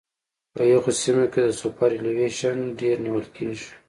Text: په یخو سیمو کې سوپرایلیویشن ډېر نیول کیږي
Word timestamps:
په 0.53 0.61
یخو 0.71 0.91
سیمو 1.01 1.25
کې 1.33 1.43
سوپرایلیویشن 1.59 2.57
ډېر 2.79 2.95
نیول 3.05 3.25
کیږي 3.35 3.67